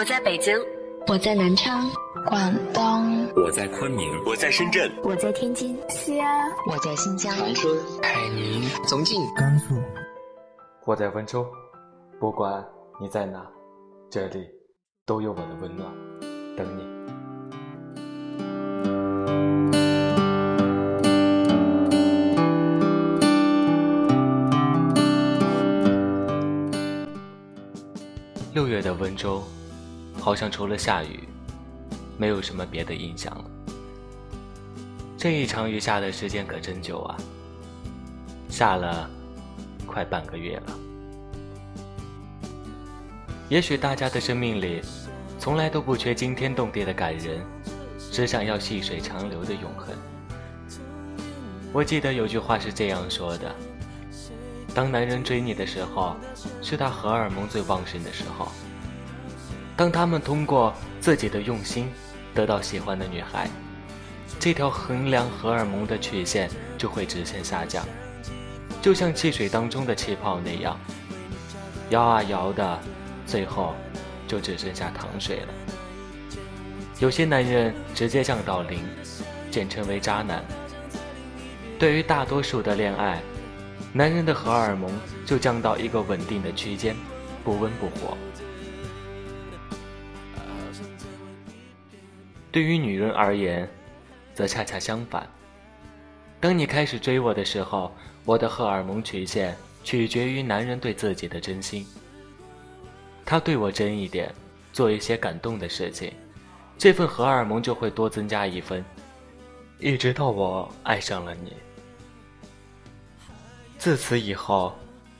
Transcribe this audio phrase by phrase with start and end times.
[0.00, 0.58] 我在北京，
[1.08, 1.86] 我在南昌，
[2.26, 9.74] 广东，我在昆明，我在深圳，我在天津，西安，我在新疆，长春，海宁，重庆，甘肃，
[10.86, 11.46] 我在温州。
[12.18, 12.66] 不管
[12.98, 13.46] 你在哪，
[14.10, 14.46] 这里
[15.04, 15.92] 都有我的温暖，
[16.56, 16.82] 等你。
[28.54, 29.42] 六月的温州，
[30.18, 31.28] 好像除了下雨，
[32.18, 33.44] 没有什么别的印象了。
[35.16, 37.16] 这一场雨下的时间可真久啊，
[38.48, 39.08] 下了
[39.86, 40.78] 快半个月了。
[43.48, 44.80] 也许大家的生命里，
[45.38, 47.40] 从来都不缺惊天动地的感人，
[48.12, 49.94] 只想要细水长流的永恒。
[51.72, 53.54] 我记得有句话是这样说的。
[54.74, 56.16] 当男人追你的时候，
[56.62, 58.48] 是他荷尔蒙最旺盛的时候。
[59.80, 61.90] 当他们通过自己的用心
[62.34, 63.48] 得到喜欢的女孩，
[64.38, 67.82] 这条衡量荷尔蒙的曲线就会直线下降，
[68.82, 70.78] 就像汽水当中的气泡那样，
[71.88, 72.78] 摇啊摇的，
[73.26, 73.74] 最后
[74.28, 75.48] 就只剩下糖水了。
[76.98, 78.80] 有些男人直接降到零，
[79.50, 80.44] 简称为渣男。
[81.78, 83.18] 对于大多数的恋爱。
[83.94, 84.88] 男人的荷尔蒙
[85.24, 86.94] 就降到一个稳定的区间，
[87.42, 88.16] 不温不火。
[92.52, 93.68] 对于女人而言，
[94.34, 95.28] 则恰恰相反。
[96.40, 101.86] 当你开始追我的时候，我的荷尔蒙曲线取决于男人对自己的真心。
[103.24, 104.34] 他对我真一点，
[104.72, 106.12] 做一些感动的事情，
[106.76, 108.84] 这份荷尔蒙就会多增加一分，
[109.78, 111.52] 一直到我爱上了你。
[113.78, 114.74] 自此以后，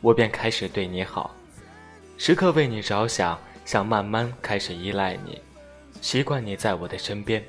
[0.00, 1.34] 我便开始对你好，
[2.16, 5.40] 时刻为你着想，想慢慢开始依赖你，
[6.00, 7.44] 习惯你在我的身边，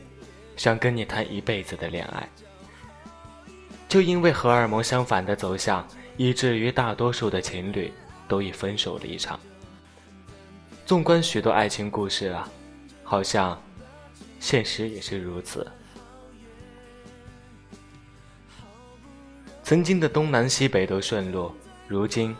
[0.55, 2.27] 想跟你谈一辈子的恋爱。
[3.87, 5.87] 就因为荷尔蒙相反的走向，
[6.17, 7.93] 以至于大多数的情侣
[8.27, 9.39] 都已分手离场。
[10.85, 12.49] 纵观许多爱情故事啊，
[13.03, 13.61] 好像
[14.39, 15.65] 现实也是如此。
[19.63, 21.51] 曾经的东南西北都顺路，
[21.87, 22.35] 如今，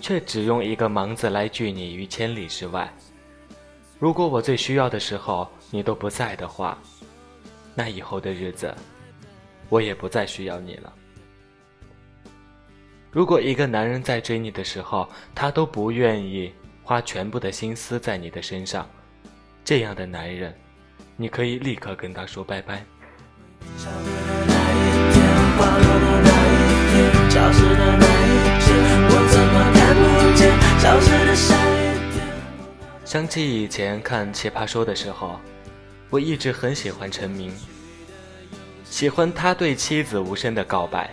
[0.00, 2.92] 却只用一个“忙”字来拒你于千里之外。
[4.00, 6.76] 如果我最需要的时候你都不在的话，
[7.74, 8.74] 那以后的日子，
[9.68, 10.90] 我也不再需要你了。
[13.10, 16.50] 如果一个男人在追你的时候，他都不愿意
[16.82, 18.88] 花全部的心思在你的身上，
[19.62, 20.58] 这样的男人，
[21.16, 22.82] 你可以立刻跟他说拜拜。
[33.10, 35.40] 想起以前看《奇葩说》的时候，
[36.10, 37.52] 我一直很喜欢陈明，
[38.84, 41.10] 喜欢他对妻子无声的告白。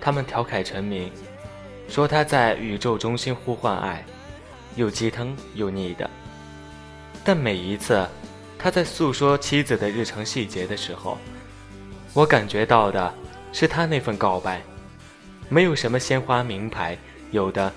[0.00, 1.12] 他们调侃陈明，
[1.90, 4.02] 说他在宇宙中心呼唤爱，
[4.76, 6.08] 又鸡汤又腻的。
[7.22, 8.08] 但每一次
[8.58, 11.18] 他在诉说妻子的日常细节的时候，
[12.14, 13.14] 我感觉到的
[13.52, 14.62] 是他那份告白。
[15.50, 16.96] 没有什么鲜花名牌，
[17.30, 17.70] 有的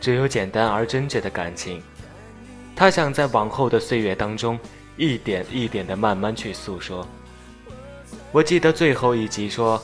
[0.00, 1.82] 只有简单而真挚的感情。
[2.76, 4.58] 他想在往后的岁月当中，
[4.96, 7.06] 一点一点的慢慢去诉说。
[8.32, 9.80] 我记得最后一集说，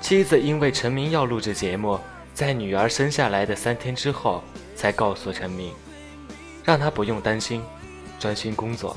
[0.00, 2.00] 妻子因为陈明要录制节目，
[2.32, 4.42] 在女儿生下来的三天之后，
[4.74, 5.72] 才告诉陈明，
[6.64, 7.62] 让他不用担心，
[8.18, 8.96] 专心工作。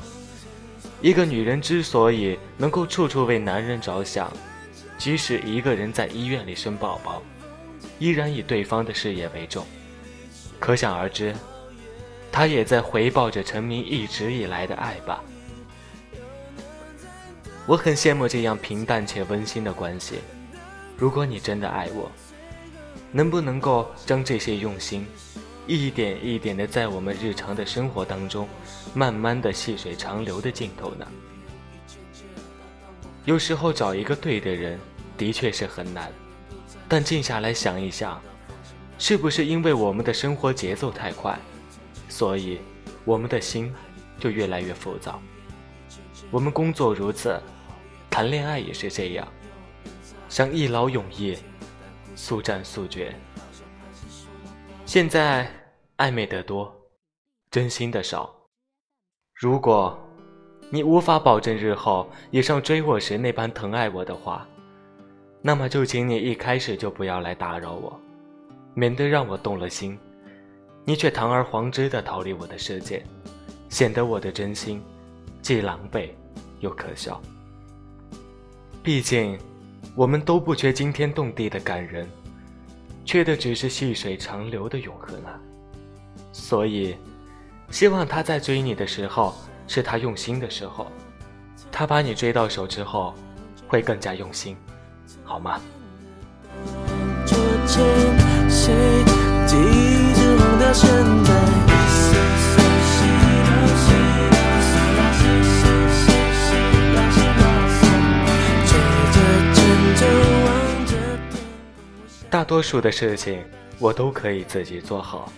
[1.02, 4.32] 一个女人之所以能够处处为男人着想，
[4.96, 7.22] 即使一个人在医院里生宝宝。
[7.98, 9.66] 依然以对方的事业为重，
[10.58, 11.34] 可想而知，
[12.32, 15.22] 他也在回报着陈明一直以来的爱吧。
[17.66, 20.20] 我很羡慕这样平淡且温馨的关系。
[20.96, 22.10] 如果你真的爱我，
[23.12, 25.06] 能不能够将这些用心，
[25.66, 28.48] 一点一点的在我们日常的生活当中，
[28.94, 31.06] 慢慢的细水长流的尽头呢？
[33.24, 34.78] 有时候找一个对的人，
[35.16, 36.10] 的确是很难。
[36.88, 38.20] 但静下来想一想，
[38.98, 41.38] 是不是因为我们的生活节奏太快，
[42.10, 42.60] 所以
[43.06, 43.72] 我们的心
[44.18, 45.18] 就越来越浮躁？
[46.30, 47.40] 我们工作如此，
[48.10, 49.26] 谈恋爱也是这样，
[50.28, 51.38] 想一劳永逸，
[52.14, 53.14] 速战速决。
[54.84, 55.48] 现在
[55.96, 56.74] 暧昧的多，
[57.50, 58.34] 真心的少。
[59.34, 59.98] 如果
[60.68, 64.46] 你无法保证日后也像追我时那般疼爱我的话，
[65.40, 67.98] 那么就请你一开始就不要来打扰我，
[68.74, 69.98] 免得让我动了心，
[70.84, 73.04] 你却堂而皇之的逃离我的世界，
[73.68, 74.82] 显得我的真心
[75.42, 76.10] 既狼狈
[76.60, 77.20] 又可笑。
[78.82, 79.38] 毕竟，
[79.94, 82.08] 我们都不缺惊天动地的感人，
[83.04, 85.38] 缺的只是细水长流的永恒啊。
[86.32, 86.96] 所以，
[87.70, 89.34] 希望他在追你的时候
[89.68, 90.90] 是他用心的时候，
[91.70, 93.14] 他把你追到手之后，
[93.68, 94.56] 会更加用心，
[95.24, 95.60] 好吗？
[112.30, 113.42] 大多数的事情
[113.80, 115.32] 我都可以自己做好，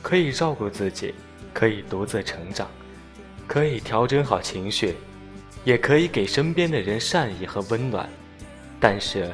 [0.00, 1.14] 可以照顾自己，
[1.52, 2.66] 可以独自成长，
[3.46, 4.96] 可以调整好情绪，
[5.64, 8.08] 也可以给身边的人善意和温暖，
[8.80, 9.30] 但是，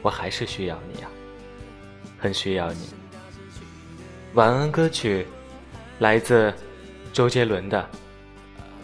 [0.00, 1.08] 我还是需要你呀，
[2.18, 2.95] 很需要你。
[4.36, 5.26] 晚安歌曲，
[6.00, 6.52] 来自
[7.10, 7.80] 周杰伦的《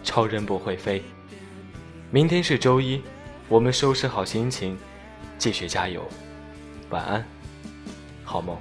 [0.03, 0.99] 超人不会飞》。
[2.09, 2.99] 明天是周一，
[3.47, 4.75] 我们收拾好心情，
[5.37, 6.09] 继续加油。
[6.89, 7.23] 晚安，
[8.23, 8.57] 好梦。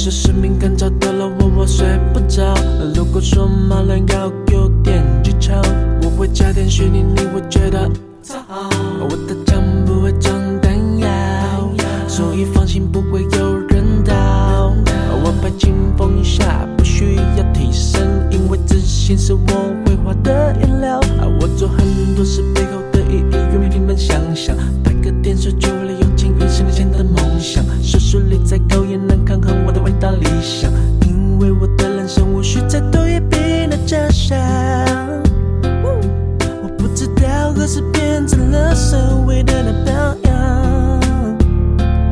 [0.00, 1.84] 是失眠感找到了我，我睡
[2.14, 2.54] 不着。
[2.94, 5.60] 如果说马兰要有点技巧，
[6.04, 7.90] 我会加点雪泥，你会觉得
[8.22, 8.36] 糟。
[9.00, 11.08] 我的枪不会装弹药，
[12.06, 14.72] 所以放心，不会有人倒。
[15.24, 19.87] 我派清风下，不需要替身，因为自信是我。
[37.58, 38.96] 歌词变成了所
[39.26, 41.00] 谓的那表扬，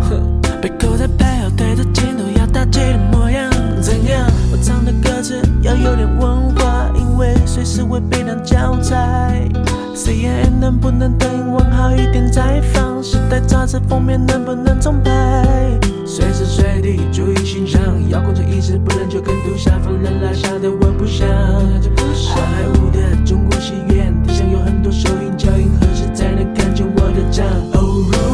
[0.00, 3.48] 哼，背后在拍好对着镜头要大气的模样。
[3.80, 4.28] 怎样？
[4.50, 9.48] 我唱的歌词要有点文化，因为随时会被当教材。
[9.94, 13.00] CNN 能不能等英文好一点再放？
[13.00, 15.78] 时代杂志封面能不能重拍？
[16.04, 21.28] 随时随地注意形象，要控这一识不能就跟杜下风冷拉下的我不想。
[22.12, 25.25] 上海舞的、中国戏院，地上有很多手印。
[25.46, 27.44] 脚印，何时才能看见我的家
[27.78, 28.25] ？Oh，